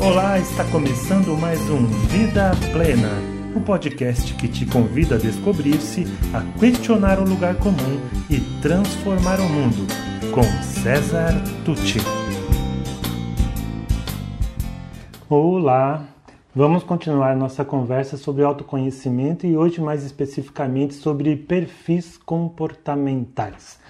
Olá, 0.00 0.38
está 0.38 0.64
começando 0.70 1.36
mais 1.36 1.58
um 1.68 1.84
Vida 2.06 2.52
Plena, 2.72 3.10
o 3.52 3.58
um 3.58 3.62
podcast 3.62 4.32
que 4.34 4.46
te 4.46 4.64
convida 4.64 5.16
a 5.16 5.18
descobrir-se, 5.18 6.04
a 6.32 6.40
questionar 6.60 7.18
o 7.18 7.28
lugar 7.28 7.56
comum 7.56 7.98
e 8.30 8.38
transformar 8.62 9.40
o 9.40 9.48
mundo, 9.48 9.88
com 10.32 10.44
César 10.62 11.32
Tucci. 11.64 11.98
Olá, 15.28 16.06
vamos 16.54 16.84
continuar 16.84 17.34
nossa 17.34 17.64
conversa 17.64 18.16
sobre 18.16 18.44
autoconhecimento 18.44 19.48
e 19.48 19.56
hoje 19.56 19.80
mais 19.80 20.04
especificamente 20.04 20.94
sobre 20.94 21.34
perfis 21.34 22.16
comportamentais. 22.16 23.80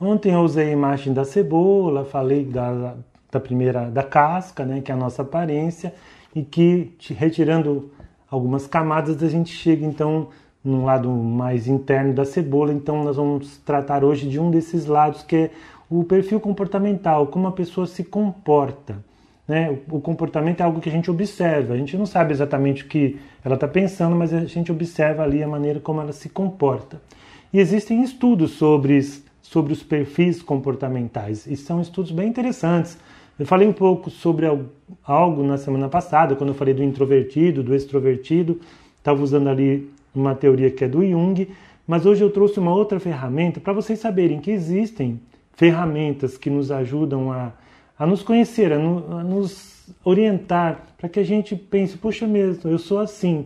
Ontem 0.00 0.32
eu 0.32 0.40
usei 0.40 0.70
a 0.70 0.72
imagem 0.72 1.14
da 1.14 1.24
cebola, 1.24 2.04
falei 2.04 2.44
da, 2.44 2.96
da 3.32 3.40
primeira 3.40 3.90
da 3.90 4.02
casca, 4.02 4.64
né, 4.64 4.82
que 4.82 4.92
é 4.92 4.94
a 4.94 4.98
nossa 4.98 5.22
aparência, 5.22 5.94
e 6.36 6.42
que 6.42 6.92
retirando 7.16 7.90
algumas 8.30 8.66
camadas 8.66 9.22
a 9.22 9.28
gente 9.28 9.50
chega 9.50 9.84
então 9.84 10.28
no 10.62 10.84
lado 10.84 11.10
mais 11.10 11.66
interno 11.66 12.12
da 12.12 12.24
cebola. 12.24 12.72
Então 12.72 13.02
nós 13.02 13.16
vamos 13.16 13.56
tratar 13.58 14.04
hoje 14.04 14.28
de 14.28 14.38
um 14.38 14.50
desses 14.50 14.86
lados 14.86 15.22
que 15.22 15.36
é 15.36 15.50
o 15.90 16.04
perfil 16.04 16.40
comportamental, 16.40 17.26
como 17.26 17.46
a 17.48 17.52
pessoa 17.52 17.86
se 17.86 18.04
comporta. 18.04 18.96
Né? 19.48 19.76
O 19.90 20.00
comportamento 20.00 20.60
é 20.60 20.62
algo 20.62 20.80
que 20.80 20.88
a 20.88 20.92
gente 20.92 21.10
observa, 21.10 21.74
a 21.74 21.76
gente 21.76 21.96
não 21.96 22.06
sabe 22.06 22.32
exatamente 22.32 22.84
o 22.84 22.86
que 22.86 23.18
ela 23.44 23.56
está 23.56 23.66
pensando, 23.66 24.14
mas 24.14 24.32
a 24.32 24.44
gente 24.44 24.70
observa 24.70 25.22
ali 25.22 25.42
a 25.42 25.48
maneira 25.48 25.80
como 25.80 26.00
ela 26.00 26.12
se 26.12 26.28
comporta. 26.28 27.00
E 27.52 27.58
existem 27.58 28.02
estudos 28.02 28.52
sobre 28.52 28.96
sobre 29.42 29.72
os 29.72 29.82
perfis 29.82 30.40
comportamentais. 30.40 31.46
E 31.46 31.56
são 31.56 31.80
estudos 31.82 32.10
bem 32.10 32.28
interessantes. 32.28 32.96
Eu 33.42 33.46
falei 33.46 33.66
um 33.66 33.72
pouco 33.72 34.08
sobre 34.08 34.46
algo 35.02 35.42
na 35.42 35.56
semana 35.56 35.88
passada, 35.88 36.36
quando 36.36 36.50
eu 36.50 36.54
falei 36.54 36.72
do 36.72 36.80
introvertido, 36.80 37.60
do 37.60 37.74
extrovertido. 37.74 38.60
Estava 38.96 39.20
usando 39.20 39.48
ali 39.48 39.90
uma 40.14 40.32
teoria 40.32 40.70
que 40.70 40.84
é 40.84 40.88
do 40.88 41.04
Jung, 41.04 41.48
mas 41.84 42.06
hoje 42.06 42.22
eu 42.22 42.30
trouxe 42.30 42.60
uma 42.60 42.72
outra 42.72 43.00
ferramenta 43.00 43.58
para 43.58 43.72
vocês 43.72 43.98
saberem 43.98 44.38
que 44.38 44.52
existem 44.52 45.20
ferramentas 45.54 46.38
que 46.38 46.48
nos 46.48 46.70
ajudam 46.70 47.32
a, 47.32 47.50
a 47.98 48.06
nos 48.06 48.22
conhecer, 48.22 48.72
a, 48.72 48.78
no, 48.78 49.18
a 49.18 49.24
nos 49.24 49.88
orientar, 50.04 50.80
para 50.96 51.08
que 51.08 51.18
a 51.18 51.24
gente 51.24 51.56
pense, 51.56 51.98
puxa 51.98 52.28
mesmo, 52.28 52.70
eu 52.70 52.78
sou 52.78 53.00
assim. 53.00 53.44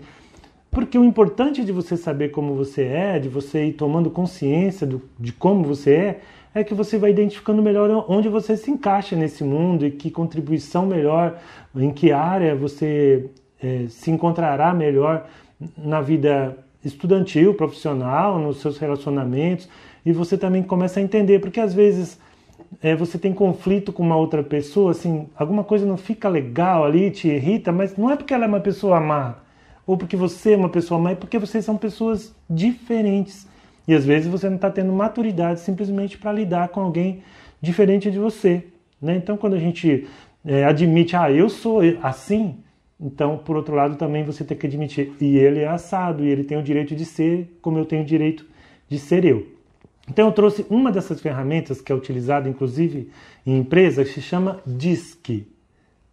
Porque 0.76 0.98
o 0.98 1.04
importante 1.04 1.64
de 1.64 1.72
você 1.72 1.96
saber 1.96 2.32
como 2.32 2.54
você 2.54 2.82
é, 2.82 3.18
de 3.18 3.30
você 3.30 3.64
ir 3.64 3.72
tomando 3.72 4.10
consciência 4.10 4.86
do, 4.86 5.00
de 5.18 5.32
como 5.32 5.64
você 5.64 5.90
é, 5.90 6.20
é 6.54 6.62
que 6.62 6.74
você 6.74 6.98
vai 6.98 7.12
identificando 7.12 7.62
melhor 7.62 8.04
onde 8.10 8.28
você 8.28 8.58
se 8.58 8.70
encaixa 8.70 9.16
nesse 9.16 9.42
mundo 9.42 9.86
e 9.86 9.90
que 9.90 10.10
contribuição 10.10 10.84
melhor, 10.84 11.38
em 11.74 11.90
que 11.90 12.12
área 12.12 12.54
você 12.54 13.30
é, 13.58 13.86
se 13.88 14.10
encontrará 14.10 14.74
melhor 14.74 15.26
na 15.78 16.02
vida 16.02 16.58
estudantil, 16.84 17.54
profissional, 17.54 18.38
nos 18.38 18.60
seus 18.60 18.76
relacionamentos. 18.76 19.66
E 20.04 20.12
você 20.12 20.36
também 20.36 20.62
começa 20.62 21.00
a 21.00 21.02
entender, 21.02 21.38
porque 21.38 21.58
às 21.58 21.72
vezes 21.72 22.20
é, 22.82 22.94
você 22.94 23.16
tem 23.16 23.32
conflito 23.32 23.94
com 23.94 24.02
uma 24.02 24.16
outra 24.18 24.42
pessoa, 24.42 24.90
assim, 24.90 25.26
alguma 25.38 25.64
coisa 25.64 25.86
não 25.86 25.96
fica 25.96 26.28
legal 26.28 26.84
ali, 26.84 27.10
te 27.10 27.28
irrita, 27.28 27.72
mas 27.72 27.96
não 27.96 28.10
é 28.10 28.16
porque 28.16 28.34
ela 28.34 28.44
é 28.44 28.48
uma 28.48 28.60
pessoa 28.60 29.00
má 29.00 29.45
ou 29.86 29.96
porque 29.96 30.16
você 30.16 30.52
é 30.52 30.56
uma 30.56 30.68
pessoa 30.68 30.98
má, 30.98 31.12
é 31.12 31.14
porque 31.14 31.38
vocês 31.38 31.64
são 31.64 31.76
pessoas 31.76 32.34
diferentes. 32.50 33.46
E 33.86 33.94
às 33.94 34.04
vezes 34.04 34.28
você 34.28 34.48
não 34.48 34.56
está 34.56 34.70
tendo 34.70 34.92
maturidade 34.92 35.60
simplesmente 35.60 36.18
para 36.18 36.32
lidar 36.32 36.68
com 36.68 36.80
alguém 36.80 37.22
diferente 37.62 38.10
de 38.10 38.18
você. 38.18 38.64
Né? 39.00 39.16
Então, 39.16 39.36
quando 39.36 39.54
a 39.54 39.60
gente 39.60 40.08
é, 40.44 40.64
admite, 40.64 41.14
ah, 41.14 41.30
eu 41.30 41.48
sou 41.48 41.80
assim, 42.02 42.56
então, 43.00 43.38
por 43.38 43.56
outro 43.56 43.76
lado, 43.76 43.96
também 43.96 44.24
você 44.24 44.42
tem 44.42 44.56
que 44.56 44.66
admitir, 44.66 45.12
e 45.20 45.36
ele 45.36 45.60
é 45.60 45.68
assado, 45.68 46.24
e 46.24 46.28
ele 46.28 46.42
tem 46.42 46.58
o 46.58 46.62
direito 46.62 46.96
de 46.96 47.04
ser 47.04 47.56
como 47.62 47.78
eu 47.78 47.84
tenho 47.84 48.02
o 48.02 48.06
direito 48.06 48.44
de 48.88 48.98
ser 48.98 49.24
eu. 49.24 49.46
Então, 50.08 50.26
eu 50.26 50.32
trouxe 50.32 50.66
uma 50.68 50.90
dessas 50.90 51.20
ferramentas 51.20 51.80
que 51.80 51.92
é 51.92 51.94
utilizada, 51.94 52.48
inclusive, 52.48 53.10
em 53.44 53.58
empresas, 53.58 54.08
que 54.08 54.14
se 54.14 54.22
chama 54.22 54.60
DISC 54.66 55.46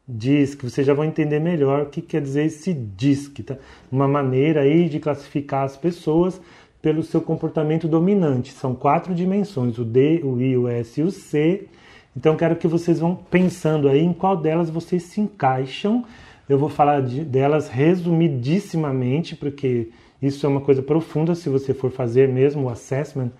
que 0.05 0.69
vocês 0.69 0.85
já 0.85 0.93
vão 0.93 1.05
entender 1.05 1.39
melhor 1.39 1.83
o 1.83 1.85
que 1.85 2.01
quer 2.01 2.21
dizer 2.21 2.45
esse 2.45 2.73
DISC, 2.73 3.41
tá? 3.43 3.57
Uma 3.91 4.07
maneira 4.07 4.61
aí 4.61 4.89
de 4.89 4.99
classificar 4.99 5.63
as 5.63 5.77
pessoas 5.77 6.41
pelo 6.81 7.01
seu 7.01 7.21
comportamento 7.21 7.87
dominante. 7.87 8.51
São 8.51 8.75
quatro 8.75 9.15
dimensões: 9.15 9.77
o 9.77 9.85
D, 9.85 10.19
o 10.23 10.41
I, 10.41 10.57
o 10.57 10.67
S 10.67 10.99
e 10.99 11.03
o 11.03 11.09
C. 11.09 11.67
Então 12.15 12.35
quero 12.35 12.57
que 12.57 12.67
vocês 12.67 12.99
vão 12.99 13.15
pensando 13.15 13.87
aí 13.87 14.03
em 14.03 14.13
qual 14.13 14.35
delas 14.35 14.69
vocês 14.69 15.03
se 15.03 15.21
encaixam. 15.21 16.03
Eu 16.47 16.59
vou 16.59 16.67
falar 16.67 17.01
de, 17.01 17.23
delas 17.23 17.69
resumidissimamente, 17.69 19.35
porque 19.35 19.89
isso 20.21 20.45
é 20.45 20.49
uma 20.49 20.59
coisa 20.59 20.83
profunda 20.83 21.33
se 21.33 21.47
você 21.47 21.73
for 21.73 21.89
fazer 21.89 22.27
mesmo 22.27 22.63
o 22.63 22.69
assessment 22.69 23.31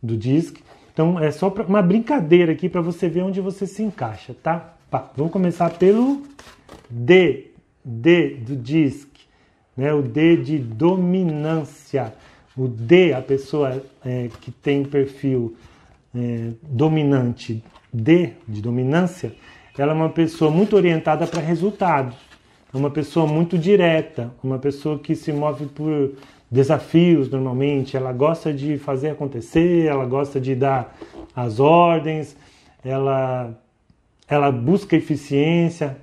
do 0.00 0.16
DISC. 0.16 0.62
Então 0.92 1.18
é 1.18 1.32
só 1.32 1.52
uma 1.66 1.82
brincadeira 1.82 2.52
aqui 2.52 2.68
para 2.68 2.80
você 2.80 3.08
ver 3.08 3.22
onde 3.22 3.40
você 3.40 3.66
se 3.66 3.82
encaixa, 3.82 4.34
tá? 4.40 4.76
Pá, 4.92 5.10
vamos 5.16 5.32
começar 5.32 5.70
pelo 5.78 6.22
D, 6.90 7.52
D 7.82 8.34
do 8.34 8.54
DISC, 8.54 9.08
né? 9.74 9.90
o 9.94 10.02
D 10.02 10.36
de 10.36 10.58
dominância. 10.58 12.12
O 12.54 12.68
D, 12.68 13.14
a 13.14 13.22
pessoa 13.22 13.82
é, 14.04 14.28
que 14.42 14.50
tem 14.50 14.84
perfil 14.84 15.56
é, 16.14 16.50
dominante, 16.60 17.64
D 17.90 18.34
de 18.46 18.60
dominância, 18.60 19.34
ela 19.78 19.92
é 19.92 19.94
uma 19.94 20.10
pessoa 20.10 20.50
muito 20.50 20.76
orientada 20.76 21.26
para 21.26 21.40
resultados, 21.40 22.14
é 22.70 22.76
uma 22.76 22.90
pessoa 22.90 23.26
muito 23.26 23.56
direta, 23.56 24.30
uma 24.44 24.58
pessoa 24.58 24.98
que 24.98 25.14
se 25.14 25.32
move 25.32 25.68
por 25.68 26.12
desafios 26.50 27.30
normalmente, 27.30 27.96
ela 27.96 28.12
gosta 28.12 28.52
de 28.52 28.76
fazer 28.76 29.08
acontecer, 29.08 29.86
ela 29.86 30.04
gosta 30.04 30.38
de 30.38 30.54
dar 30.54 30.94
as 31.34 31.60
ordens, 31.60 32.36
ela 32.84 33.58
ela 34.32 34.50
busca 34.50 34.96
eficiência. 34.96 35.96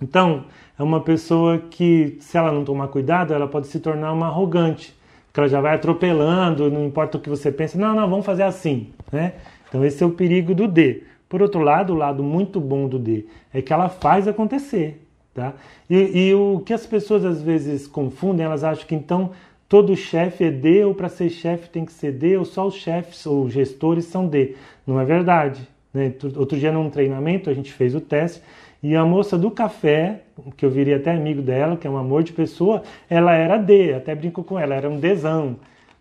Então, 0.00 0.44
é 0.78 0.82
uma 0.82 1.00
pessoa 1.00 1.58
que, 1.58 2.18
se 2.20 2.36
ela 2.36 2.52
não 2.52 2.62
tomar 2.62 2.88
cuidado, 2.88 3.32
ela 3.32 3.48
pode 3.48 3.68
se 3.68 3.80
tornar 3.80 4.12
uma 4.12 4.26
arrogante, 4.26 4.94
que 5.32 5.40
ela 5.40 5.48
já 5.48 5.60
vai 5.62 5.74
atropelando, 5.74 6.70
não 6.70 6.84
importa 6.84 7.16
o 7.16 7.20
que 7.20 7.30
você 7.30 7.50
pensa, 7.50 7.78
não, 7.78 7.94
não, 7.94 8.08
vamos 8.08 8.26
fazer 8.26 8.42
assim, 8.42 8.90
né? 9.10 9.32
Então, 9.66 9.82
esse 9.82 10.02
é 10.02 10.06
o 10.06 10.10
perigo 10.10 10.54
do 10.54 10.68
D. 10.68 11.04
Por 11.26 11.40
outro 11.40 11.60
lado, 11.60 11.94
o 11.94 11.96
lado 11.96 12.22
muito 12.22 12.60
bom 12.60 12.86
do 12.86 12.98
D 12.98 13.24
é 13.52 13.62
que 13.62 13.72
ela 13.72 13.88
faz 13.88 14.28
acontecer, 14.28 15.02
tá? 15.32 15.54
E, 15.88 16.28
e 16.28 16.34
o 16.34 16.60
que 16.60 16.74
as 16.74 16.86
pessoas 16.86 17.24
às 17.24 17.40
vezes 17.40 17.86
confundem, 17.86 18.44
elas 18.44 18.62
acham 18.62 18.86
que 18.86 18.94
então 18.94 19.30
todo 19.68 19.96
chefe 19.96 20.44
é 20.44 20.50
D, 20.50 20.84
ou 20.84 20.94
para 20.94 21.08
ser 21.08 21.30
chefe 21.30 21.70
tem 21.70 21.84
que 21.84 21.92
ser 21.92 22.12
D, 22.12 22.36
ou 22.36 22.44
só 22.44 22.66
os 22.66 22.74
chefes 22.74 23.24
ou 23.24 23.48
gestores 23.48 24.04
são 24.04 24.28
D. 24.28 24.54
Não 24.86 25.00
é 25.00 25.04
verdade. 25.04 25.66
Né? 25.94 26.12
Outro 26.36 26.58
dia, 26.58 26.72
num 26.72 26.90
treinamento, 26.90 27.48
a 27.48 27.54
gente 27.54 27.72
fez 27.72 27.94
o 27.94 28.00
teste 28.00 28.42
e 28.82 28.94
a 28.94 29.02
moça 29.02 29.38
do 29.38 29.50
café, 29.50 30.20
que 30.58 30.66
eu 30.66 30.70
viria 30.70 30.96
até 30.96 31.12
amigo 31.12 31.40
dela, 31.40 31.74
que 31.74 31.86
é 31.86 31.90
um 31.90 31.96
amor 31.96 32.22
de 32.22 32.34
pessoa, 32.34 32.82
ela 33.08 33.32
era 33.32 33.56
D, 33.56 33.94
até 33.94 34.14
brinco 34.14 34.44
com 34.44 34.58
ela, 34.58 34.74
era 34.74 34.90
um 34.90 34.98
Dzão. 34.98 35.56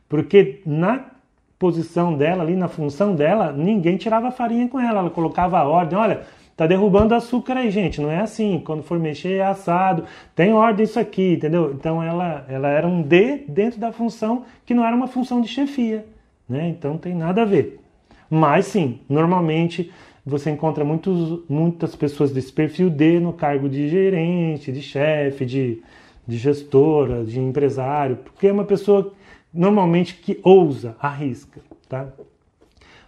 Porque 0.09 0.61
na 0.65 1.05
posição 1.57 2.13
dela, 2.13 2.43
ali 2.43 2.57
na 2.57 2.67
função 2.67 3.15
dela, 3.15 3.53
ninguém 3.53 3.95
tirava 3.95 4.31
farinha 4.31 4.67
com 4.67 4.77
ela, 4.77 4.99
ela 4.99 5.09
colocava 5.09 5.59
a 5.59 5.63
ordem, 5.63 5.97
olha, 5.97 6.23
tá 6.57 6.67
derrubando 6.67 7.15
açúcar 7.15 7.55
aí, 7.55 7.71
gente, 7.71 8.01
não 8.01 8.11
é 8.11 8.19
assim, 8.19 8.61
quando 8.65 8.83
for 8.83 8.99
mexer 8.99 9.37
é 9.37 9.45
assado, 9.45 10.03
tem 10.35 10.53
ordem 10.53 10.83
isso 10.83 10.99
aqui, 10.99 11.35
entendeu? 11.35 11.71
Então 11.71 12.03
ela, 12.03 12.45
ela 12.49 12.67
era 12.67 12.85
um 12.85 13.01
D 13.01 13.45
dentro 13.47 13.79
da 13.79 13.93
função 13.93 14.43
que 14.65 14.73
não 14.73 14.85
era 14.85 14.93
uma 14.93 15.07
função 15.07 15.39
de 15.39 15.47
chefia, 15.47 16.05
né? 16.49 16.67
Então 16.67 16.97
tem 16.97 17.15
nada 17.15 17.43
a 17.43 17.45
ver. 17.45 17.82
Mas 18.35 18.66
sim, 18.66 18.99
normalmente 19.07 19.91
você 20.25 20.49
encontra 20.49 20.83
muitos, 20.83 21.44
muitas 21.47 21.95
pessoas 21.95 22.31
desse 22.31 22.51
perfil 22.51 22.89
D 22.89 23.19
no 23.19 23.31
cargo 23.31 23.69
de 23.69 23.88
gerente, 23.88 24.71
de 24.71 24.81
chefe, 24.81 25.46
de, 25.46 25.84
de 26.28 26.37
gestora, 26.37 27.23
de 27.23 27.40
empresário, 27.40 28.16
porque 28.16 28.47
é 28.47 28.52
uma 28.52 28.63
pessoa 28.63 29.13
normalmente 29.53 30.16
que 30.16 30.40
ousa, 30.41 30.96
arrisca, 30.99 31.61
tá? 31.87 32.08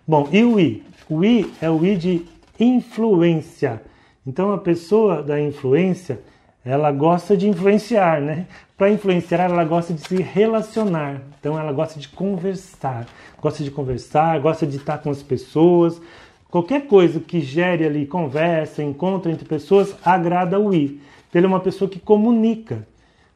Bom, 0.07 0.29
e 0.31 0.44
o 0.44 0.59
I? 0.59 0.83
O 1.09 1.25
I 1.25 1.51
é 1.59 1.71
o 1.71 1.83
I 1.83 1.97
de 1.97 2.25
influência. 2.59 3.81
Então 4.27 4.53
a 4.53 4.59
pessoa 4.59 5.23
da 5.23 5.41
influência, 5.41 6.21
ela 6.65 6.91
gosta 6.91 7.38
de 7.38 7.47
influenciar, 7.47 8.19
né? 8.19 8.47
Para 8.75 8.89
influenciar, 8.89 9.41
ela 9.41 9.63
gosta 9.63 9.94
de 9.94 10.01
se 10.01 10.15
relacionar. 10.15 11.21
Então 11.39 11.57
ela 11.59 11.71
gosta 11.71 12.00
de 12.00 12.09
conversar, 12.09 13.06
gosta 13.39 13.63
de 13.63 13.69
conversar, 13.69 14.39
gosta 14.39 14.65
de 14.65 14.77
estar 14.77 14.97
com 14.97 15.12
as 15.12 15.21
pessoas. 15.21 16.01
Qualquer 16.50 16.88
coisa 16.88 17.19
que 17.19 17.39
gere 17.39 17.85
ali 17.85 18.07
conversa, 18.07 18.81
encontro 18.81 19.31
entre 19.31 19.45
pessoas, 19.45 19.95
agrada 20.03 20.59
o 20.59 20.73
I. 20.73 21.00
Então, 21.29 21.39
ele 21.39 21.45
é 21.45 21.50
uma 21.50 21.59
pessoa 21.59 21.89
que 21.89 22.00
comunica. 22.00 22.88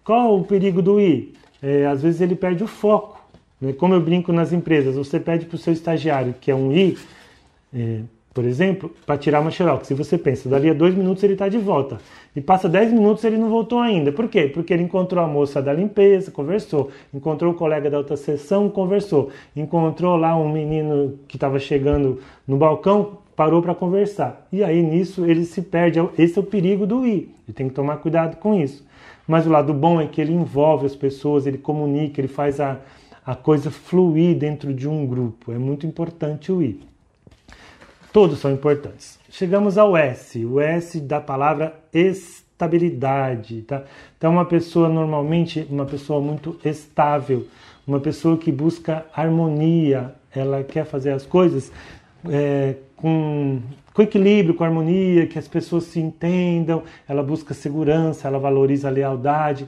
Qual 0.04 0.40
o 0.40 0.44
perigo 0.44 0.82
do 0.82 1.00
I? 1.00 1.34
É, 1.62 1.86
às 1.86 2.02
vezes 2.02 2.22
ele 2.22 2.36
perde 2.36 2.64
o 2.64 2.68
foco. 2.68 3.22
Né? 3.62 3.74
Como 3.74 3.94
eu 3.94 4.02
brinco 4.02 4.34
nas 4.34 4.52
empresas, 4.52 4.96
você 4.96 5.20
pede 5.20 5.46
para 5.46 5.56
o 5.56 5.60
seu 5.60 5.74
estagiário, 5.74 6.34
que 6.40 6.50
é 6.50 6.56
um 6.56 6.72
I, 6.72 6.98
é, 7.74 8.00
por 8.34 8.46
exemplo, 8.46 8.92
para 9.06 9.18
tirar 9.18 9.40
uma 9.40 9.50
xerox. 9.50 9.88
Se 9.88 9.94
você 9.94 10.18
pensa, 10.18 10.48
dali 10.48 10.70
a 10.70 10.74
dois 10.74 10.94
minutos 10.94 11.24
ele 11.24 11.34
está 11.34 11.50
de 11.50 11.58
volta. 11.58 12.00
E 12.36 12.42
passa 12.42 12.70
dez 12.70 12.92
minutos 12.92 13.24
ele 13.24 13.38
não 13.38 13.50
voltou 13.50 13.80
ainda. 13.80 14.12
Por 14.12 14.28
quê? 14.28 14.48
Porque 14.48 14.74
ele 14.74 14.84
encontrou 14.84 15.24
a 15.24 15.28
moça 15.28 15.62
da 15.62 15.74
limpeza, 15.74 16.30
conversou. 16.30 16.90
Encontrou 17.14 17.54
o 17.54 17.56
colega 17.56 17.90
da 17.90 17.98
outra 17.98 18.16
sessão, 18.16 18.70
conversou. 18.70 19.30
Encontrou 19.56 20.16
lá 20.16 20.38
um 20.38 20.52
menino 20.52 21.18
que 21.28 21.38
estava 21.38 21.60
chegando 21.60 22.20
no 22.48 22.56
balcão, 22.56 23.18
parou 23.36 23.62
para 23.62 23.74
conversar. 23.74 24.48
E 24.52 24.64
aí 24.64 24.82
nisso 24.82 25.26
ele 25.26 25.44
se 25.44 25.62
perde. 25.64 26.00
Esse 26.18 26.38
é 26.38 26.42
o 26.42 26.46
perigo 26.46 26.86
do 26.86 27.06
ir. 27.06 27.34
Ele 27.48 27.54
tem 27.56 27.68
que 27.68 27.74
tomar 27.74 27.98
cuidado 27.98 28.38
com 28.38 28.54
isso. 28.54 28.88
Mas 29.28 29.48
o 29.48 29.50
lado 29.50 29.74
bom 29.74 30.00
é 30.00 30.08
que 30.08 30.22
ele 30.22 30.34
envolve 30.34 30.86
as 30.86 30.96
pessoas, 30.96 31.46
ele 31.46 31.58
comunica, 31.58 32.22
ele 32.22 32.28
faz 32.28 32.60
a, 32.60 32.80
a 33.26 33.36
coisa 33.36 33.72
fluir 33.72 34.38
dentro 34.38 34.74
de 34.74 34.88
um 34.88 35.06
grupo. 35.06 35.52
É 35.52 35.58
muito 35.58 35.86
importante 35.86 36.52
o 36.52 36.62
ir. 36.62 36.89
Todos 38.12 38.40
são 38.40 38.52
importantes. 38.52 39.20
Chegamos 39.30 39.78
ao 39.78 39.96
S, 39.96 40.44
o 40.44 40.60
S 40.60 41.00
da 41.00 41.22
palavra 41.22 41.76
estabilidade, 41.94 43.62
tá? 43.62 43.84
Então 44.18 44.32
uma 44.32 44.46
pessoa 44.46 44.90
normalmente 44.90 45.68
uma 45.70 45.86
pessoa 45.86 46.20
muito 46.20 46.60
estável, 46.66 47.46
uma 47.86 48.00
pessoa 48.00 48.36
que 48.38 48.52
busca 48.52 49.06
harmonia, 49.16 50.16
ela 50.36 50.64
quer 50.64 50.86
fazer 50.86 51.12
as 51.12 51.26
coisas 51.26 51.72
é, 52.28 52.76
com, 52.96 53.62
com 53.94 54.02
equilíbrio, 54.02 54.56
com 54.56 54.64
harmonia, 54.64 55.28
que 55.28 55.38
as 55.38 55.48
pessoas 55.48 55.86
se 55.86 56.00
entendam, 56.00 56.84
ela 57.08 57.24
busca 57.24 57.54
segurança, 57.54 58.28
ela 58.28 58.40
valoriza 58.40 58.88
a 58.88 58.92
lealdade. 58.92 59.68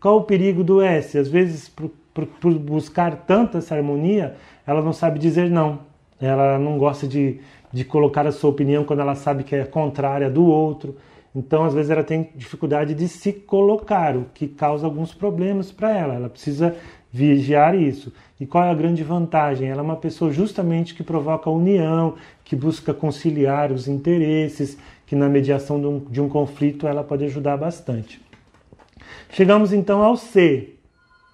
Qual 0.00 0.16
o 0.16 0.24
perigo 0.24 0.64
do 0.64 0.80
S? 0.80 1.16
Às 1.16 1.28
vezes, 1.28 1.68
por, 1.68 1.90
por, 2.12 2.26
por 2.26 2.52
buscar 2.54 3.14
tanta 3.26 3.58
essa 3.58 3.74
harmonia, 3.74 4.36
ela 4.66 4.82
não 4.82 4.92
sabe 4.92 5.18
dizer 5.18 5.48
não. 5.50 5.91
Ela 6.22 6.58
não 6.58 6.78
gosta 6.78 7.06
de, 7.06 7.40
de 7.72 7.84
colocar 7.84 8.26
a 8.26 8.32
sua 8.32 8.50
opinião 8.50 8.84
quando 8.84 9.00
ela 9.00 9.16
sabe 9.16 9.42
que 9.42 9.56
é 9.56 9.64
contrária 9.64 10.30
do 10.30 10.46
outro. 10.46 10.96
Então, 11.34 11.64
às 11.64 11.74
vezes, 11.74 11.90
ela 11.90 12.04
tem 12.04 12.30
dificuldade 12.36 12.94
de 12.94 13.08
se 13.08 13.32
colocar, 13.32 14.16
o 14.16 14.26
que 14.32 14.46
causa 14.46 14.86
alguns 14.86 15.12
problemas 15.12 15.72
para 15.72 15.90
ela. 15.90 16.14
Ela 16.14 16.28
precisa 16.28 16.76
vigiar 17.10 17.74
isso. 17.74 18.12
E 18.38 18.46
qual 18.46 18.64
é 18.64 18.70
a 18.70 18.74
grande 18.74 19.02
vantagem? 19.02 19.68
Ela 19.68 19.80
é 19.80 19.84
uma 19.84 19.96
pessoa 19.96 20.30
justamente 20.30 20.94
que 20.94 21.02
provoca 21.02 21.50
união, 21.50 22.14
que 22.44 22.54
busca 22.54 22.94
conciliar 22.94 23.72
os 23.72 23.88
interesses, 23.88 24.78
que 25.06 25.16
na 25.16 25.28
mediação 25.28 25.80
de 25.80 25.86
um, 25.86 25.98
de 25.98 26.20
um 26.20 26.28
conflito 26.28 26.86
ela 26.86 27.02
pode 27.02 27.24
ajudar 27.24 27.56
bastante. 27.56 28.20
Chegamos 29.30 29.72
então 29.72 30.02
ao 30.02 30.16
C. 30.16 30.74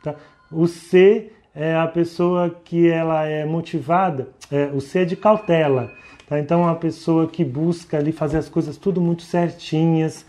Tá? 0.02 0.14
O 0.50 0.66
C 0.66 1.30
é 1.54 1.74
a 1.74 1.86
pessoa 1.86 2.50
que 2.64 2.88
ela 2.88 3.24
é 3.24 3.44
motivada, 3.44 4.28
é, 4.50 4.70
o 4.72 4.80
C 4.80 5.00
é 5.00 5.04
de 5.04 5.16
cautela. 5.16 5.92
Tá? 6.26 6.38
Então, 6.38 6.62
é 6.62 6.66
uma 6.66 6.74
pessoa 6.74 7.26
que 7.26 7.44
busca 7.44 7.96
ali 7.96 8.12
fazer 8.12 8.38
as 8.38 8.48
coisas 8.48 8.76
tudo 8.76 9.00
muito 9.00 9.22
certinhas, 9.22 10.26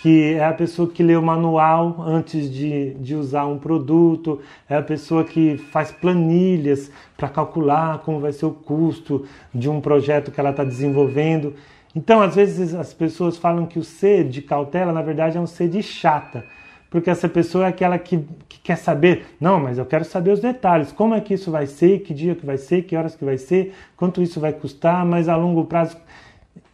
que 0.00 0.34
é 0.34 0.44
a 0.44 0.52
pessoa 0.52 0.88
que 0.88 1.02
lê 1.02 1.16
o 1.16 1.22
manual 1.22 1.96
antes 2.00 2.50
de, 2.52 2.94
de 2.94 3.14
usar 3.14 3.46
um 3.46 3.58
produto, 3.58 4.40
é 4.68 4.76
a 4.76 4.82
pessoa 4.82 5.24
que 5.24 5.56
faz 5.56 5.90
planilhas 5.90 6.90
para 7.16 7.28
calcular 7.28 7.98
como 7.98 8.20
vai 8.20 8.32
ser 8.32 8.44
o 8.46 8.50
custo 8.50 9.26
de 9.54 9.68
um 9.68 9.80
projeto 9.80 10.30
que 10.30 10.38
ela 10.38 10.50
está 10.50 10.62
desenvolvendo. 10.62 11.54
Então, 11.94 12.20
às 12.20 12.34
vezes, 12.34 12.74
as 12.74 12.92
pessoas 12.92 13.38
falam 13.38 13.66
que 13.66 13.78
o 13.78 13.84
C 13.84 14.24
de 14.24 14.42
cautela, 14.42 14.92
na 14.92 15.00
verdade, 15.00 15.38
é 15.38 15.40
um 15.40 15.46
C 15.46 15.68
de 15.68 15.82
chata 15.82 16.44
porque 16.94 17.10
essa 17.10 17.28
pessoa 17.28 17.64
é 17.64 17.68
aquela 17.70 17.98
que, 17.98 18.18
que, 18.18 18.24
quer 18.64 18.76
saber, 18.76 19.26
não, 19.38 19.60
mas 19.60 19.76
eu 19.76 19.84
quero 19.84 20.06
saber 20.06 20.30
os 20.30 20.40
detalhes, 20.40 20.90
como 20.90 21.14
é 21.14 21.20
que 21.20 21.34
isso 21.34 21.50
vai 21.50 21.66
ser, 21.66 22.00
que 22.00 22.14
dia 22.14 22.34
que 22.34 22.46
vai 22.46 22.56
ser, 22.56 22.82
que 22.82 22.96
horas 22.96 23.14
que 23.14 23.22
vai 23.22 23.36
ser, 23.36 23.74
quanto 23.94 24.22
isso 24.22 24.40
vai 24.40 24.54
custar, 24.54 25.04
mas 25.04 25.28
a 25.28 25.36
longo 25.36 25.66
prazo, 25.66 25.98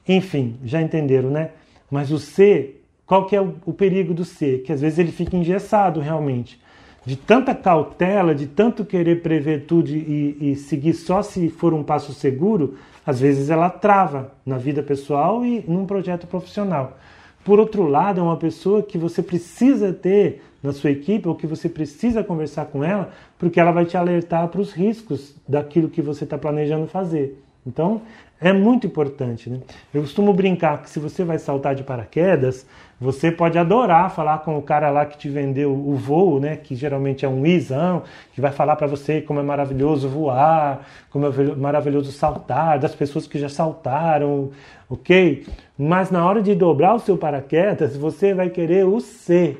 enfim, 0.06 0.56
já 0.64 0.80
entenderam, 0.80 1.30
né? 1.30 1.50
Mas 1.90 2.12
o 2.12 2.18
C, 2.20 2.76
qual 3.04 3.26
que 3.26 3.34
é 3.34 3.40
o, 3.40 3.56
o 3.66 3.72
perigo 3.72 4.14
do 4.14 4.24
C? 4.24 4.58
Que 4.58 4.72
às 4.72 4.80
vezes 4.80 5.00
ele 5.00 5.10
fica 5.10 5.36
engessado 5.36 5.98
realmente. 5.98 6.60
De 7.04 7.16
tanta 7.16 7.56
cautela, 7.56 8.36
de 8.36 8.46
tanto 8.46 8.84
querer 8.84 9.20
prever 9.20 9.64
tudo 9.66 9.90
e, 9.90 10.52
e 10.52 10.54
seguir 10.54 10.94
só 10.94 11.22
se 11.22 11.48
for 11.48 11.74
um 11.74 11.82
passo 11.82 12.12
seguro, 12.12 12.78
às 13.04 13.18
vezes 13.18 13.50
ela 13.50 13.68
trava 13.68 14.32
na 14.46 14.58
vida 14.58 14.80
pessoal 14.80 15.44
e 15.44 15.64
num 15.66 15.86
projeto 15.86 16.28
profissional. 16.28 16.96
Por 17.44 17.58
outro 17.58 17.86
lado, 17.86 18.20
é 18.20 18.22
uma 18.22 18.36
pessoa 18.36 18.82
que 18.82 18.98
você 18.98 19.22
precisa 19.22 19.92
ter 19.92 20.42
na 20.62 20.72
sua 20.72 20.90
equipe 20.90 21.26
ou 21.26 21.34
que 21.34 21.46
você 21.46 21.68
precisa 21.68 22.22
conversar 22.22 22.66
com 22.66 22.84
ela, 22.84 23.10
porque 23.38 23.58
ela 23.58 23.72
vai 23.72 23.86
te 23.86 23.96
alertar 23.96 24.48
para 24.48 24.60
os 24.60 24.72
riscos 24.72 25.34
daquilo 25.48 25.88
que 25.88 26.02
você 26.02 26.24
está 26.24 26.36
planejando 26.36 26.86
fazer. 26.86 27.42
Então, 27.66 28.02
é 28.40 28.52
muito 28.52 28.86
importante. 28.86 29.50
Né? 29.50 29.60
Eu 29.92 30.00
costumo 30.00 30.32
brincar 30.32 30.82
que 30.82 30.88
se 30.88 30.98
você 30.98 31.22
vai 31.22 31.38
saltar 31.38 31.74
de 31.74 31.82
paraquedas, 31.82 32.66
você 32.98 33.30
pode 33.30 33.58
adorar 33.58 34.10
falar 34.10 34.38
com 34.38 34.56
o 34.56 34.62
cara 34.62 34.90
lá 34.90 35.04
que 35.04 35.18
te 35.18 35.28
vendeu 35.28 35.72
o 35.72 35.94
voo, 35.94 36.40
né? 36.40 36.56
que 36.56 36.74
geralmente 36.74 37.24
é 37.24 37.28
um 37.28 37.44
isão, 37.44 38.02
que 38.32 38.40
vai 38.40 38.50
falar 38.50 38.76
para 38.76 38.86
você 38.86 39.20
como 39.20 39.40
é 39.40 39.42
maravilhoso 39.42 40.08
voar, 40.08 40.86
como 41.10 41.26
é 41.26 41.30
maravilhoso 41.56 42.12
saltar, 42.12 42.78
das 42.78 42.94
pessoas 42.94 43.26
que 43.26 43.38
já 43.38 43.48
saltaram, 43.48 44.50
ok? 44.88 45.46
Mas 45.78 46.10
na 46.10 46.26
hora 46.26 46.40
de 46.42 46.54
dobrar 46.54 46.94
o 46.94 46.98
seu 46.98 47.16
paraquedas, 47.18 47.96
você 47.96 48.32
vai 48.32 48.48
querer 48.48 48.86
o 48.86 49.00
C, 49.00 49.56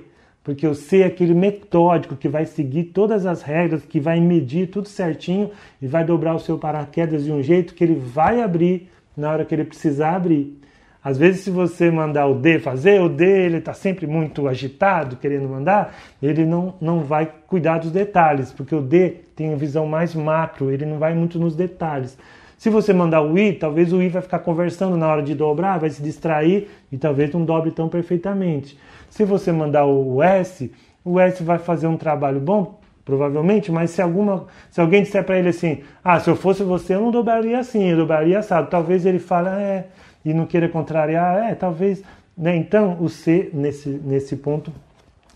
porque 0.50 0.75
C 0.75 1.02
é 1.02 1.06
aquele 1.06 1.32
metódico 1.32 2.17
que 2.17 2.29
vai 2.29 2.44
seguir 2.44 2.87
todas 2.87 3.25
as 3.25 3.41
regras, 3.41 3.85
que 3.85 4.00
vai 4.00 4.19
medir 4.19 4.67
tudo 4.67 4.88
certinho 4.88 5.52
e 5.81 5.87
vai 5.87 6.05
dobrar 6.05 6.35
o 6.35 6.41
seu 6.41 6.58
paraquedas 6.58 7.23
de 7.23 7.31
um 7.31 7.41
jeito 7.41 7.73
que 7.73 7.85
ele 7.85 7.94
vai 7.94 8.43
abrir 8.43 8.91
na 9.17 9.31
hora 9.31 9.44
que 9.44 9.55
ele 9.55 9.62
precisar 9.62 10.17
abrir. 10.17 10.61
Às 11.05 11.17
vezes, 11.17 11.43
se 11.43 11.52
você 11.52 11.88
mandar 11.88 12.26
o 12.26 12.35
D 12.35 12.58
fazer, 12.58 13.00
o 13.00 13.08
D 13.08 13.25
ele 13.25 13.58
está 13.58 13.73
sempre 13.73 14.08
muito 14.08 14.49
agitado, 14.49 15.14
querendo 15.14 15.49
mandar, 15.49 15.94
ele 16.20 16.44
não, 16.44 16.75
não 16.81 17.05
vai 17.05 17.31
cuidar 17.47 17.79
dos 17.79 17.93
detalhes, 17.93 18.52
porque 18.52 18.75
o 18.75 18.82
D 18.82 19.20
tem 19.37 19.50
uma 19.50 19.56
visão 19.56 19.87
mais 19.87 20.17
macro, 20.17 20.73
ele 20.73 20.85
não 20.85 20.99
vai 20.99 21.14
muito 21.14 21.38
nos 21.38 21.55
detalhes. 21.55 22.19
Se 22.61 22.69
você 22.69 22.93
mandar 22.93 23.23
o 23.23 23.39
I, 23.39 23.55
talvez 23.55 23.91
o 23.91 24.03
I 24.03 24.11
vai 24.11 24.21
ficar 24.21 24.41
conversando 24.41 24.95
na 24.95 25.09
hora 25.09 25.23
de 25.23 25.35
dobrar, 25.35 25.79
vai 25.79 25.89
se 25.89 26.03
distrair 26.03 26.69
e 26.93 26.99
talvez 26.99 27.33
não 27.33 27.43
dobre 27.43 27.71
tão 27.71 27.89
perfeitamente. 27.89 28.79
Se 29.09 29.25
você 29.25 29.51
mandar 29.51 29.87
o 29.87 30.23
S, 30.23 30.71
o 31.03 31.19
S 31.19 31.43
vai 31.43 31.59
fazer 31.59 31.87
um 31.87 31.97
trabalho 31.97 32.39
bom, 32.39 32.79
provavelmente, 33.03 33.73
mas 33.73 33.93
se 33.93 34.03
alguma, 34.03 34.45
se 34.71 34.79
alguém 34.79 35.03
disser 35.03 35.25
para 35.25 35.39
ele 35.39 35.49
assim, 35.49 35.81
ah, 36.05 36.21
se 36.21 36.29
eu 36.29 36.37
fosse 36.37 36.62
você, 36.62 36.95
eu 36.95 37.01
não 37.01 37.11
dobraria 37.11 37.59
assim, 37.59 37.83
eu 37.93 37.97
dobraria 37.97 38.41
assado. 38.41 38.69
Talvez 38.69 39.07
ele 39.07 39.19
fale, 39.19 39.49
é, 39.49 39.87
e 40.23 40.35
não 40.35 40.45
queira 40.45 40.69
contrariar, 40.69 41.51
é, 41.51 41.55
talvez, 41.55 42.03
né? 42.37 42.55
Então, 42.57 42.99
o 43.01 43.09
C 43.09 43.49
nesse 43.55 43.89
nesse 43.89 44.37
ponto 44.37 44.71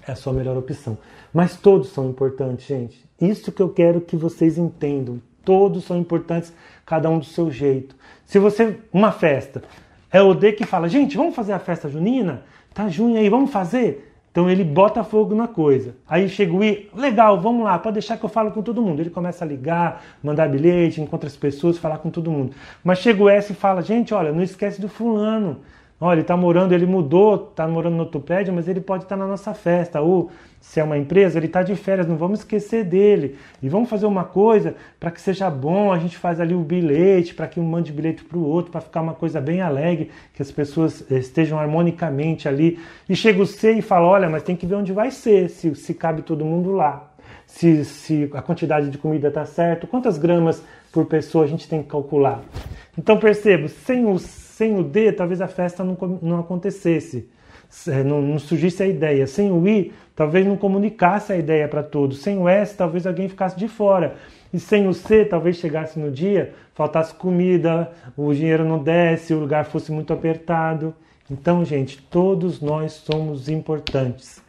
é 0.06 0.12
a 0.12 0.14
sua 0.14 0.34
melhor 0.34 0.58
opção. 0.58 0.98
Mas 1.32 1.56
todos 1.56 1.88
são 1.88 2.06
importantes, 2.10 2.66
gente. 2.66 3.02
Isso 3.18 3.50
que 3.50 3.62
eu 3.62 3.70
quero 3.70 4.02
que 4.02 4.14
vocês 4.14 4.58
entendam. 4.58 5.22
Todos 5.44 5.84
são 5.84 5.98
importantes, 5.98 6.52
cada 6.86 7.08
um 7.10 7.18
do 7.18 7.24
seu 7.24 7.50
jeito. 7.50 7.94
Se 8.24 8.38
você. 8.38 8.78
Uma 8.92 9.12
festa. 9.12 9.62
É 10.10 10.22
o 10.22 10.32
D 10.32 10.52
que 10.52 10.64
fala, 10.64 10.88
gente, 10.88 11.16
vamos 11.16 11.34
fazer 11.34 11.52
a 11.52 11.58
festa 11.58 11.88
junina? 11.88 12.42
Tá 12.72 12.88
junho 12.88 13.18
aí, 13.18 13.28
vamos 13.28 13.50
fazer? 13.50 14.12
Então 14.30 14.50
ele 14.50 14.64
bota 14.64 15.04
fogo 15.04 15.32
na 15.32 15.46
coisa. 15.46 15.94
Aí 16.08 16.28
chega 16.28 16.52
o 16.52 16.62
I, 16.62 16.90
legal, 16.92 17.40
vamos 17.40 17.64
lá, 17.64 17.78
pode 17.78 17.94
deixar 17.94 18.16
que 18.16 18.24
eu 18.24 18.28
falo 18.28 18.50
com 18.50 18.62
todo 18.62 18.82
mundo. 18.82 19.00
Ele 19.00 19.10
começa 19.10 19.44
a 19.44 19.48
ligar, 19.48 20.02
mandar 20.20 20.48
bilhete, 20.48 21.00
encontra 21.00 21.28
as 21.28 21.36
pessoas, 21.36 21.78
falar 21.78 21.98
com 21.98 22.10
todo 22.10 22.32
mundo. 22.32 22.52
Mas 22.82 22.98
chega 22.98 23.22
o 23.22 23.28
S 23.28 23.52
e 23.52 23.54
fala, 23.54 23.80
gente, 23.80 24.12
olha, 24.12 24.32
não 24.32 24.42
esquece 24.42 24.80
do 24.80 24.88
fulano. 24.88 25.60
Olha, 26.06 26.16
ele 26.16 26.20
está 26.20 26.36
morando, 26.36 26.72
ele 26.74 26.84
mudou, 26.84 27.48
está 27.50 27.66
morando 27.66 27.94
no 27.94 28.02
outro 28.02 28.20
prédio, 28.20 28.52
mas 28.52 28.68
ele 28.68 28.78
pode 28.78 29.04
estar 29.04 29.16
tá 29.16 29.22
na 29.22 29.26
nossa 29.26 29.54
festa. 29.54 30.02
Ou 30.02 30.30
se 30.60 30.78
é 30.78 30.84
uma 30.84 30.98
empresa, 30.98 31.38
ele 31.38 31.46
está 31.46 31.62
de 31.62 31.74
férias, 31.74 32.06
não 32.06 32.14
vamos 32.14 32.40
esquecer 32.40 32.84
dele. 32.84 33.38
E 33.62 33.70
vamos 33.70 33.88
fazer 33.88 34.04
uma 34.04 34.22
coisa 34.22 34.74
para 35.00 35.10
que 35.10 35.18
seja 35.18 35.48
bom, 35.48 35.90
a 35.90 35.98
gente 35.98 36.18
faz 36.18 36.40
ali 36.40 36.54
o 36.54 36.60
bilhete, 36.60 37.34
para 37.34 37.46
que 37.46 37.58
um 37.58 37.64
mande 37.64 37.90
bilhete 37.90 38.22
para 38.22 38.36
o 38.36 38.46
outro, 38.46 38.70
para 38.70 38.82
ficar 38.82 39.00
uma 39.00 39.14
coisa 39.14 39.40
bem 39.40 39.62
alegre, 39.62 40.10
que 40.34 40.42
as 40.42 40.52
pessoas 40.52 41.10
estejam 41.10 41.58
harmonicamente 41.58 42.46
ali. 42.46 42.78
E 43.08 43.16
chega 43.16 43.40
o 43.40 43.46
C 43.46 43.72
e 43.72 43.80
fala, 43.80 44.06
olha, 44.06 44.28
mas 44.28 44.42
tem 44.42 44.54
que 44.54 44.66
ver 44.66 44.74
onde 44.74 44.92
vai 44.92 45.10
ser, 45.10 45.48
se, 45.48 45.74
se 45.74 45.94
cabe 45.94 46.20
todo 46.20 46.44
mundo 46.44 46.72
lá. 46.72 47.14
Se, 47.46 47.82
se 47.82 48.30
a 48.34 48.42
quantidade 48.42 48.90
de 48.90 48.98
comida 48.98 49.28
está 49.28 49.46
certo, 49.46 49.86
quantas 49.86 50.18
gramas 50.18 50.62
por 50.92 51.06
pessoa 51.06 51.44
a 51.46 51.48
gente 51.48 51.66
tem 51.66 51.82
que 51.82 51.88
calcular. 51.88 52.42
Então 52.98 53.16
percebo, 53.16 53.70
sem 53.70 54.04
o 54.04 54.18
sem 54.56 54.78
o 54.78 54.84
D, 54.84 55.10
talvez 55.10 55.40
a 55.40 55.48
festa 55.48 55.82
não, 55.82 55.96
não 56.22 56.38
acontecesse, 56.38 57.28
é, 57.88 58.04
não, 58.04 58.22
não 58.22 58.38
surgisse 58.38 58.82
a 58.82 58.86
ideia. 58.86 59.26
Sem 59.26 59.50
o 59.50 59.66
I, 59.66 59.92
talvez 60.14 60.46
não 60.46 60.56
comunicasse 60.56 61.32
a 61.32 61.36
ideia 61.36 61.66
para 61.66 61.82
todos. 61.82 62.22
Sem 62.22 62.38
o 62.38 62.48
S, 62.48 62.76
talvez 62.76 63.04
alguém 63.04 63.28
ficasse 63.28 63.58
de 63.58 63.66
fora. 63.66 64.14
E 64.52 64.60
sem 64.60 64.86
o 64.86 64.94
C, 64.94 65.24
talvez 65.24 65.56
chegasse 65.56 65.98
no 65.98 66.08
dia, 66.08 66.54
faltasse 66.72 67.12
comida, 67.14 67.90
o 68.16 68.32
dinheiro 68.32 68.64
não 68.64 68.80
desse, 68.80 69.34
o 69.34 69.40
lugar 69.40 69.64
fosse 69.64 69.90
muito 69.90 70.12
apertado. 70.12 70.94
Então, 71.28 71.64
gente, 71.64 72.00
todos 72.02 72.60
nós 72.60 72.92
somos 72.92 73.48
importantes. 73.48 74.40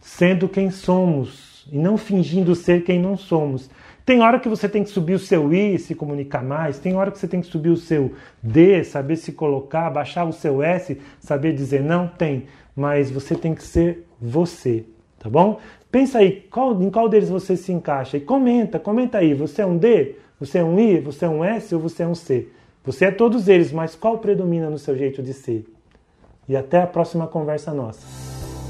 Sendo 0.00 0.48
quem 0.48 0.70
somos, 0.70 1.52
somos 1.62 1.66
e 1.70 1.76
não 1.76 1.96
fingindo 1.96 2.54
ser 2.54 2.82
quem 2.84 2.98
não 2.98 3.16
somos. 3.16 3.68
Tem 4.04 4.20
hora 4.20 4.40
que 4.40 4.48
você 4.48 4.68
tem 4.68 4.82
que 4.82 4.90
subir 4.90 5.14
o 5.14 5.18
seu 5.18 5.52
I, 5.54 5.78
se 5.78 5.94
comunicar 5.94 6.42
mais, 6.42 6.78
tem 6.78 6.96
hora 6.96 7.10
que 7.10 7.18
você 7.18 7.28
tem 7.28 7.40
que 7.40 7.46
subir 7.46 7.70
o 7.70 7.76
seu 7.76 8.12
D, 8.42 8.82
saber 8.82 9.16
se 9.16 9.32
colocar, 9.32 9.90
baixar 9.90 10.24
o 10.24 10.32
seu 10.32 10.62
S, 10.62 11.00
saber 11.20 11.52
dizer 11.52 11.82
não, 11.82 12.08
tem, 12.08 12.46
mas 12.74 13.10
você 13.10 13.36
tem 13.36 13.54
que 13.54 13.62
ser 13.62 14.04
você, 14.20 14.84
tá 15.18 15.30
bom? 15.30 15.60
Pensa 15.90 16.18
aí, 16.18 16.46
qual, 16.50 16.80
em 16.82 16.90
qual 16.90 17.08
deles 17.08 17.28
você 17.28 17.56
se 17.56 17.70
encaixa 17.70 18.16
e 18.16 18.20
comenta, 18.20 18.78
comenta 18.78 19.18
aí, 19.18 19.34
você 19.34 19.62
é 19.62 19.66
um 19.66 19.76
D, 19.76 20.16
você 20.40 20.58
é 20.58 20.64
um 20.64 20.80
I, 20.80 20.98
você 20.98 21.24
é 21.24 21.28
um 21.28 21.44
S 21.44 21.72
ou 21.72 21.80
você 21.80 22.02
é 22.02 22.06
um 22.06 22.14
C? 22.14 22.48
Você 22.84 23.04
é 23.04 23.10
todos 23.12 23.46
eles, 23.46 23.70
mas 23.70 23.94
qual 23.94 24.18
predomina 24.18 24.68
no 24.68 24.78
seu 24.78 24.96
jeito 24.96 25.22
de 25.22 25.32
ser? 25.32 25.64
E 26.48 26.56
até 26.56 26.82
a 26.82 26.86
próxima 26.86 27.28
conversa 27.28 27.72
nossa. 27.72 28.31